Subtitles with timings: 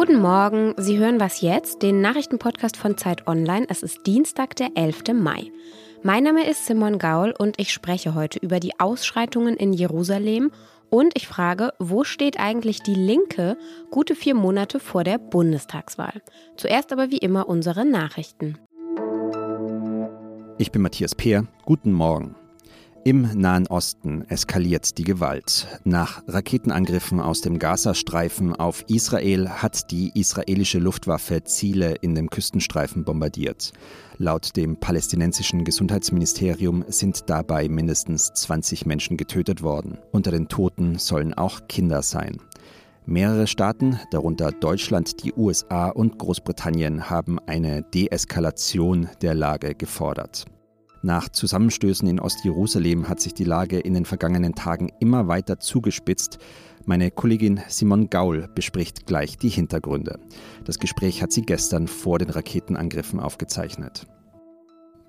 [0.00, 3.66] Guten Morgen, Sie hören was jetzt, den Nachrichtenpodcast von Zeit Online.
[3.68, 5.12] Es ist Dienstag, der 11.
[5.12, 5.52] Mai.
[6.02, 10.52] Mein Name ist Simon Gaul und ich spreche heute über die Ausschreitungen in Jerusalem
[10.88, 13.58] und ich frage, wo steht eigentlich die Linke
[13.90, 16.22] gute vier Monate vor der Bundestagswahl?
[16.56, 18.56] Zuerst aber wie immer unsere Nachrichten.
[20.56, 21.46] Ich bin Matthias Peer.
[21.66, 22.36] Guten Morgen.
[23.02, 25.80] Im Nahen Osten eskaliert die Gewalt.
[25.84, 33.04] Nach Raketenangriffen aus dem Gazastreifen auf Israel hat die israelische Luftwaffe Ziele in dem Küstenstreifen
[33.04, 33.72] bombardiert.
[34.18, 39.96] Laut dem palästinensischen Gesundheitsministerium sind dabei mindestens 20 Menschen getötet worden.
[40.12, 42.36] Unter den Toten sollen auch Kinder sein.
[43.06, 50.44] Mehrere Staaten, darunter Deutschland, die USA und Großbritannien, haben eine Deeskalation der Lage gefordert.
[51.02, 56.38] Nach Zusammenstößen in Ostjerusalem hat sich die Lage in den vergangenen Tagen immer weiter zugespitzt.
[56.84, 60.18] Meine Kollegin Simon Gaul bespricht gleich die Hintergründe.
[60.64, 64.06] Das Gespräch hat sie gestern vor den Raketenangriffen aufgezeichnet.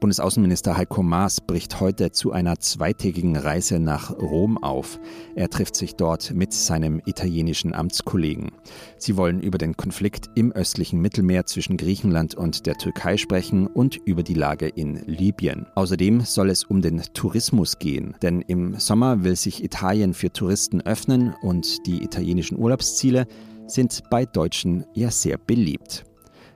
[0.01, 4.99] Bundesaußenminister Heiko Maas bricht heute zu einer zweitägigen Reise nach Rom auf.
[5.35, 8.51] Er trifft sich dort mit seinem italienischen Amtskollegen.
[8.97, 13.95] Sie wollen über den Konflikt im östlichen Mittelmeer zwischen Griechenland und der Türkei sprechen und
[14.03, 15.67] über die Lage in Libyen.
[15.75, 20.81] Außerdem soll es um den Tourismus gehen, denn im Sommer will sich Italien für Touristen
[20.81, 23.27] öffnen und die italienischen Urlaubsziele
[23.67, 26.05] sind bei Deutschen ja sehr beliebt.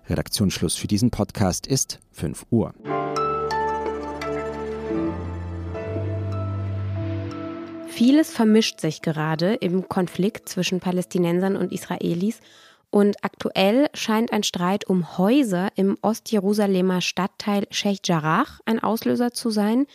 [0.10, 2.74] Redaktionsschluss für diesen Podcast ist 5 Uhr.
[7.96, 12.42] Vieles vermischt sich gerade im Konflikt zwischen Palästinensern und Israelis
[12.90, 19.50] und aktuell scheint ein Streit um Häuser im Ostjerusalemer Stadtteil Sheikh Jarrah ein Auslöser zu
[19.50, 19.88] sein.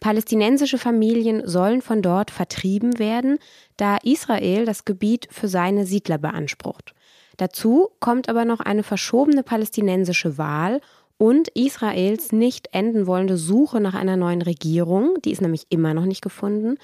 [0.00, 3.38] Palästinensische Familien sollen von dort vertrieben werden,
[3.76, 6.92] da Israel das Gebiet für seine Siedler beansprucht.
[7.36, 10.80] Dazu kommt aber noch eine verschobene palästinensische Wahl
[11.18, 16.04] und Israels nicht enden wollende Suche nach einer neuen Regierung, die ist nämlich immer noch
[16.04, 16.78] nicht gefunden.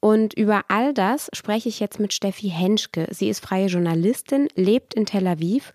[0.00, 3.06] Und über all das spreche ich jetzt mit Steffi Henschke.
[3.10, 5.72] Sie ist freie Journalistin, lebt in Tel Aviv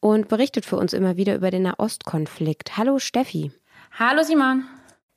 [0.00, 2.76] und berichtet für uns immer wieder über den Nahostkonflikt.
[2.76, 3.52] Hallo Steffi.
[3.96, 4.64] Hallo Simon.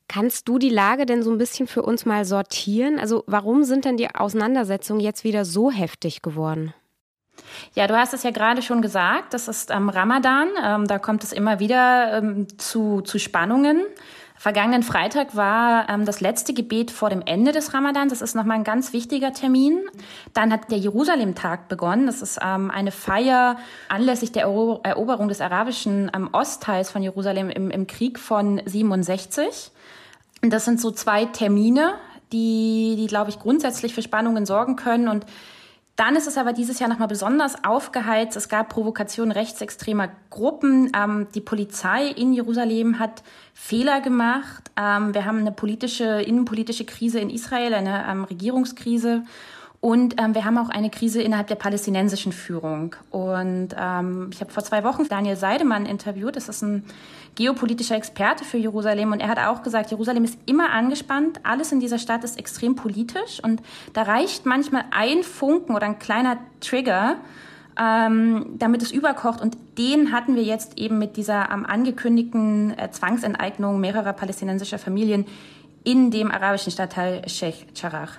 [0.08, 3.00] Kannst du die Lage denn so ein bisschen für uns mal sortieren?
[3.00, 6.74] Also warum sind denn die Auseinandersetzungen jetzt wieder so heftig geworden?
[7.74, 11.24] Ja, du hast es ja gerade schon gesagt, das ist am Ramadan, ähm, da kommt
[11.24, 13.84] es immer wieder ähm, zu, zu Spannungen.
[14.42, 18.10] Vergangenen Freitag war ähm, das letzte Gebet vor dem Ende des Ramadan.
[18.10, 19.82] Das ist nochmal ein ganz wichtiger Termin.
[20.34, 22.08] Dann hat der Jerusalem-Tag begonnen.
[22.08, 23.58] Das ist ähm, eine Feier
[23.88, 29.70] anlässlich der Eroberung des arabischen ähm, Ostteils von Jerusalem im, im Krieg von 67.
[30.42, 31.94] Und das sind so zwei Termine,
[32.32, 35.08] die, die glaube ich, grundsätzlich für Spannungen sorgen können.
[35.08, 35.28] Und
[36.02, 38.36] dann ist es aber dieses Jahr nochmal besonders aufgeheizt.
[38.36, 40.92] Es gab Provokationen rechtsextremer Gruppen.
[40.98, 43.22] Ähm, die Polizei in Jerusalem hat
[43.54, 44.72] Fehler gemacht.
[44.76, 49.26] Ähm, wir haben eine politische, innenpolitische Krise in Israel, eine ähm, Regierungskrise.
[49.82, 52.96] Und ähm, wir haben auch eine Krise innerhalb der palästinensischen Führung.
[53.10, 56.36] Und ähm, ich habe vor zwei Wochen Daniel Seidemann interviewt.
[56.36, 56.84] Das ist ein
[57.34, 59.12] geopolitischer Experte für Jerusalem.
[59.12, 61.40] Und er hat auch gesagt, Jerusalem ist immer angespannt.
[61.42, 63.44] Alles in dieser Stadt ist extrem politisch.
[63.44, 67.16] Und da reicht manchmal ein Funken oder ein kleiner Trigger,
[67.76, 69.42] ähm, damit es überkocht.
[69.42, 75.26] Und den hatten wir jetzt eben mit dieser ähm, angekündigten äh, Zwangsenteignung mehrerer palästinensischer Familien
[75.84, 78.10] in dem arabischen Stadtteil Sheikh Jarrah.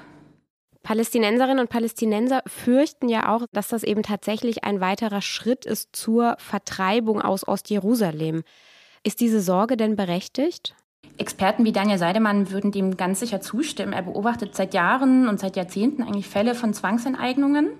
[0.83, 6.37] Palästinenserinnen und Palästinenser fürchten ja auch, dass das eben tatsächlich ein weiterer Schritt ist zur
[6.39, 8.43] Vertreibung aus Ostjerusalem.
[9.05, 10.75] Ist diese Sorge denn berechtigt?
[11.19, 13.93] Experten wie Daniel Seidemann würden dem ganz sicher zustimmen.
[13.93, 17.71] Er beobachtet seit Jahren und seit Jahrzehnten eigentlich Fälle von Zwangsenteignungen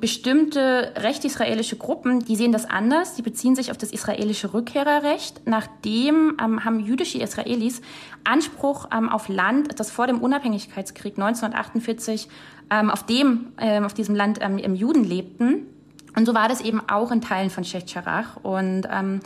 [0.00, 3.14] bestimmte rechtsisraelische Gruppen, die sehen das anders.
[3.14, 5.42] Die beziehen sich auf das israelische Rückkehrerrecht.
[5.46, 7.82] Nachdem ähm, haben jüdische Israelis
[8.24, 12.28] Anspruch ähm, auf Land, das vor dem Unabhängigkeitskrieg 1948
[12.70, 15.66] ähm, auf dem, ähm, auf diesem Land ähm, im Juden lebten.
[16.16, 18.00] Und so war das eben auch in Teilen von Sheikh.
[18.42, 19.20] Und ähm,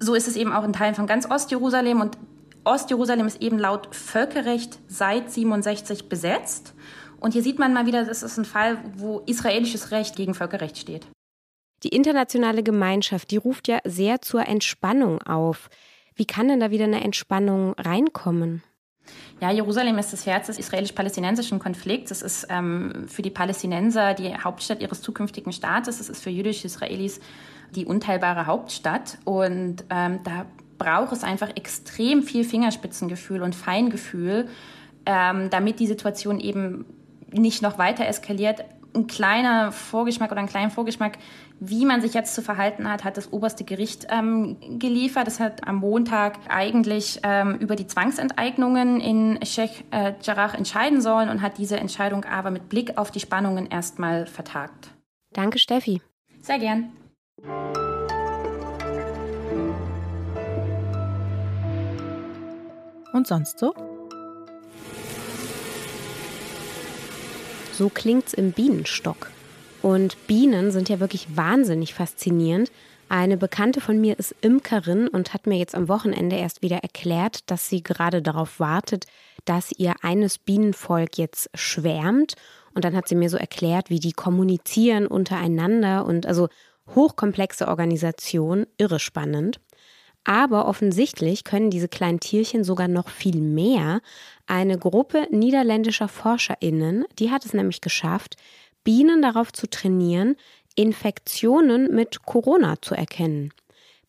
[0.00, 2.00] so ist es eben auch in Teilen von ganz Ostjerusalem.
[2.00, 2.18] Und
[2.64, 6.74] Ostjerusalem ist eben laut Völkerrecht seit 67 besetzt.
[7.20, 10.78] Und hier sieht man mal wieder, das ist ein Fall, wo israelisches Recht gegen Völkerrecht
[10.78, 11.06] steht.
[11.82, 15.70] Die internationale Gemeinschaft, die ruft ja sehr zur Entspannung auf.
[16.14, 18.62] Wie kann denn da wieder eine Entspannung reinkommen?
[19.40, 22.10] Ja, Jerusalem ist das Herz des israelisch-palästinensischen Konflikts.
[22.10, 26.00] Es ist ähm, für die Palästinenser die Hauptstadt ihres zukünftigen Staates.
[26.00, 27.20] Es ist für jüdische Israelis
[27.74, 29.18] die unteilbare Hauptstadt.
[29.24, 30.46] Und ähm, da
[30.76, 34.48] braucht es einfach extrem viel Fingerspitzengefühl und Feingefühl,
[35.06, 36.84] ähm, damit die Situation eben
[37.32, 38.64] nicht noch weiter eskaliert.
[38.92, 41.18] ein kleiner Vorgeschmack oder einen kleinen Vorgeschmack,
[41.60, 45.26] wie man sich jetzt zu verhalten hat, hat das oberste Gericht ähm, geliefert.
[45.26, 51.28] Das hat am Montag eigentlich ähm, über die Zwangsenteignungen in Sheikh äh, Jarrah entscheiden sollen
[51.28, 54.88] und hat diese Entscheidung aber mit Blick auf die Spannungen erstmal vertagt.
[55.32, 56.00] Danke, Steffi.
[56.40, 56.90] Sehr gern.
[63.12, 63.74] Und sonst so?
[67.80, 69.30] So klingt's im Bienenstock.
[69.80, 72.70] Und Bienen sind ja wirklich wahnsinnig faszinierend.
[73.08, 77.50] Eine Bekannte von mir ist Imkerin und hat mir jetzt am Wochenende erst wieder erklärt,
[77.50, 79.06] dass sie gerade darauf wartet,
[79.46, 82.34] dass ihr eines Bienenvolk jetzt schwärmt.
[82.74, 86.50] Und dann hat sie mir so erklärt, wie die kommunizieren untereinander und also
[86.94, 89.58] hochkomplexe Organisation, irre spannend.
[90.24, 94.00] Aber offensichtlich können diese kleinen Tierchen sogar noch viel mehr.
[94.46, 98.36] Eine Gruppe niederländischer Forscherinnen, die hat es nämlich geschafft,
[98.84, 100.36] Bienen darauf zu trainieren,
[100.74, 103.52] Infektionen mit Corona zu erkennen.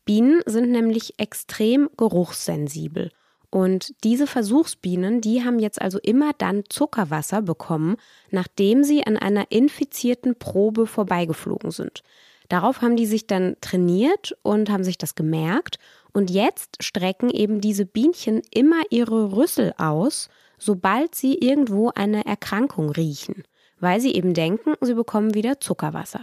[0.05, 3.11] Bienen sind nämlich extrem geruchssensibel.
[3.49, 7.97] Und diese Versuchsbienen, die haben jetzt also immer dann Zuckerwasser bekommen,
[8.29, 12.01] nachdem sie an einer infizierten Probe vorbeigeflogen sind.
[12.47, 15.79] Darauf haben die sich dann trainiert und haben sich das gemerkt.
[16.13, 22.89] Und jetzt strecken eben diese Bienchen immer ihre Rüssel aus, sobald sie irgendwo eine Erkrankung
[22.89, 23.43] riechen
[23.81, 26.21] weil sie eben denken, sie bekommen wieder Zuckerwasser.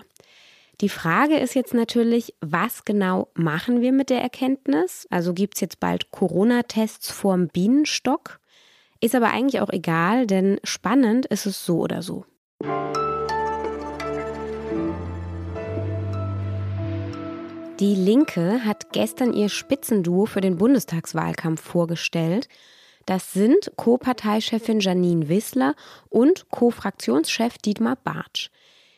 [0.80, 5.08] Die Frage ist jetzt natürlich, was genau machen wir mit der Erkenntnis?
[5.10, 8.38] Also gibt es jetzt bald Corona-Tests vorm Bienenstock?
[9.00, 12.24] Ist aber eigentlich auch egal, denn spannend ist es so oder so.
[17.80, 22.48] Die Linke hat gestern ihr Spitzenduo für den Bundestagswahlkampf vorgestellt.
[23.06, 25.76] Das sind Co-Parteichefin Janine Wissler
[26.08, 28.50] und Co-Fraktionschef Dietmar Bartsch.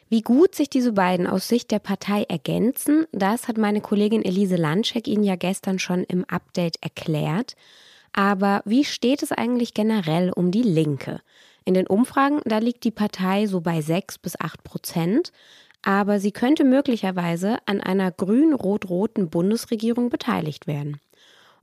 [0.09, 4.57] Wie gut sich diese beiden aus Sicht der Partei ergänzen, das hat meine Kollegin Elise
[4.57, 7.57] Landschek Ihnen ja gestern schon im Update erklärt.
[8.15, 11.21] Aber wie steht es eigentlich generell um die Linke?
[11.67, 15.33] In den Umfragen, da liegt die Partei so bei 6 bis 8 Prozent,
[15.83, 21.01] aber sie könnte möglicherweise an einer grün-rot-roten Bundesregierung beteiligt werden.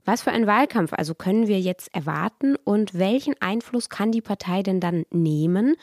[0.04, 4.62] Was für einen Wahlkampf also können wir jetzt erwarten und welchen Einfluss kann die Partei
[4.62, 5.76] denn dann nehmen?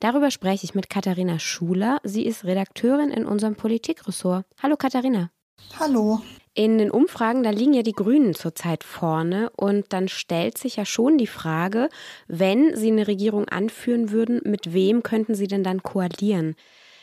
[0.00, 1.98] Darüber spreche ich mit Katharina Schuler.
[2.04, 4.44] Sie ist Redakteurin in unserem Politikressort.
[4.62, 5.30] Hallo Katharina.
[5.78, 6.20] Hallo.
[6.54, 10.84] In den Umfragen, da liegen ja die Grünen zurzeit vorne und dann stellt sich ja
[10.84, 11.88] schon die Frage,
[12.26, 16.56] wenn sie eine Regierung anführen würden, mit wem könnten sie denn dann koalieren?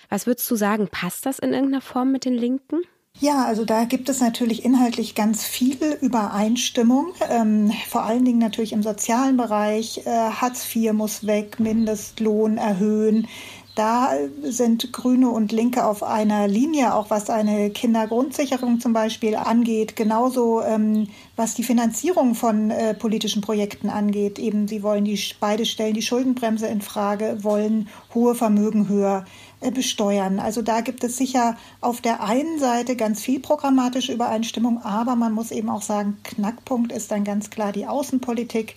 [0.09, 2.81] Was würdest du sagen, passt das in irgendeiner Form mit den Linken?
[3.19, 8.74] Ja, also da gibt es natürlich inhaltlich ganz viel Übereinstimmung, ähm, vor allen Dingen natürlich
[8.74, 10.06] im sozialen Bereich.
[10.06, 13.27] Äh, Hartz IV muss weg, Mindestlohn erhöhen.
[13.74, 14.12] Da
[14.42, 19.95] sind Grüne und Linke auf einer Linie, auch was eine Kindergrundsicherung zum Beispiel angeht.
[19.95, 24.39] Genauso ähm, was die Finanzierung von äh, politischen Projekten angeht.
[24.39, 29.25] Eben, sie wollen die beide stellen die Schuldenbremse in Frage, wollen hohe Vermögen höher
[29.74, 30.39] besteuern.
[30.39, 35.33] Also da gibt es sicher auf der einen Seite ganz viel programmatische Übereinstimmung, aber man
[35.33, 38.75] muss eben auch sagen, Knackpunkt ist dann ganz klar die Außenpolitik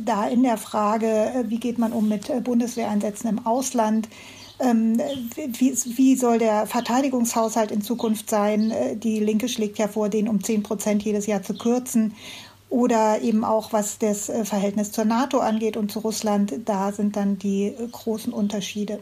[0.00, 4.08] da in der Frage, äh, wie geht man um mit äh, Bundeswehreinsätzen im Ausland,
[4.58, 4.98] ähm,
[5.36, 8.70] wie, wie, soll der Verteidigungshaushalt in Zukunft sein?
[8.70, 12.14] Äh, die Linke schlägt ja vor, den um 10 Prozent jedes Jahr zu kürzen.
[12.68, 17.38] Oder eben auch, was das Verhältnis zur NATO angeht und zu Russland, da sind dann
[17.38, 18.98] die großen Unterschiede.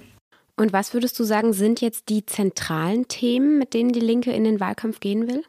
[0.56, 4.44] Und was würdest du sagen, sind jetzt die zentralen Themen, mit denen die Linke in
[4.44, 5.42] den Wahlkampf gehen will?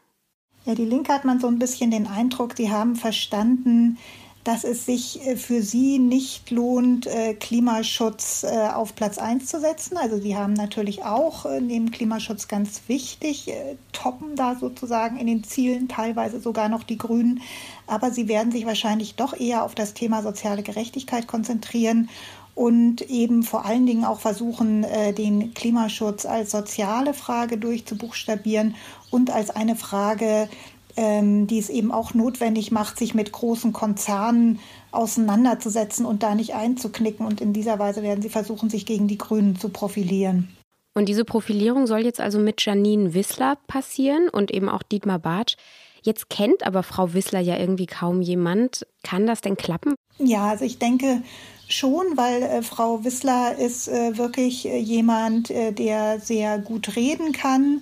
[0.65, 3.99] Ja, die Linke hat man so ein bisschen den Eindruck, sie haben verstanden,
[4.45, 9.59] dass es sich äh, für sie nicht lohnt, äh, Klimaschutz äh, auf Platz 1 zu
[9.59, 9.97] setzen.
[9.97, 13.51] Also sie haben natürlich auch neben Klimaschutz ganz wichtig,
[13.91, 17.41] toppen da sozusagen in den Zielen teilweise sogar noch die Grünen.
[17.87, 22.09] Aber sie werden sich wahrscheinlich doch eher auf das Thema soziale Gerechtigkeit konzentrieren
[22.55, 24.85] und eben vor allen Dingen auch versuchen,
[25.17, 28.75] den Klimaschutz als soziale Frage durchzubuchstabieren
[29.11, 30.47] und als eine Frage,
[30.97, 34.59] ähm, die es eben auch notwendig macht, sich mit großen Konzernen
[34.91, 37.25] auseinanderzusetzen und da nicht einzuknicken.
[37.25, 40.55] Und in dieser Weise werden sie versuchen, sich gegen die Grünen zu profilieren.
[40.93, 45.57] Und diese Profilierung soll jetzt also mit Janine Wissler passieren und eben auch Dietmar Bartsch.
[46.01, 48.87] Jetzt kennt aber Frau Wissler ja irgendwie kaum jemand.
[49.03, 49.95] Kann das denn klappen?
[50.17, 51.23] Ja, also ich denke
[51.67, 57.31] schon, weil äh, Frau Wissler ist äh, wirklich äh, jemand, äh, der sehr gut reden
[57.31, 57.81] kann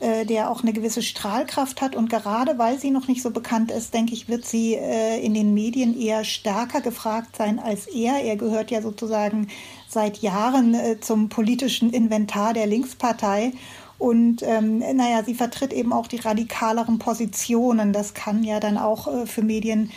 [0.00, 1.94] äh, der auch eine gewisse Strahlkraft hat.
[1.94, 5.52] Und gerade weil sie noch nicht so bekannt ist, denke ich, wird sie in den
[5.52, 8.24] Medien eher stärker gefragt sein als er.
[8.24, 9.48] Er gehört ja sozusagen
[9.88, 13.52] seit Jahren zum politischen Inventar der Linkspartei.
[14.00, 17.92] Und ähm, naja, sie vertritt eben auch die radikaleren Positionen.
[17.92, 19.90] Das kann ja dann auch äh, für Medien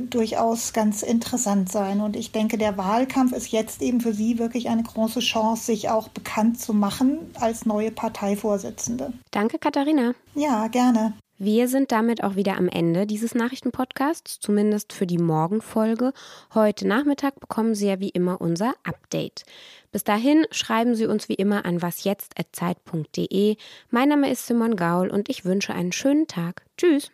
[0.00, 2.00] durchaus ganz interessant sein.
[2.00, 5.90] Und ich denke, der Wahlkampf ist jetzt eben für sie wirklich eine große Chance, sich
[5.90, 9.12] auch bekannt zu machen als neue Parteivorsitzende.
[9.30, 10.14] Danke, Katharina.
[10.34, 11.14] Ja, gerne.
[11.36, 16.12] Wir sind damit auch wieder am Ende dieses Nachrichtenpodcasts, zumindest für die Morgenfolge.
[16.54, 19.42] Heute Nachmittag bekommen Sie ja wie immer unser Update.
[19.90, 23.56] Bis dahin schreiben Sie uns wie immer an wasjetzt.zeit.de.
[23.90, 26.62] Mein Name ist Simon Gaul und ich wünsche einen schönen Tag.
[26.76, 27.10] Tschüss.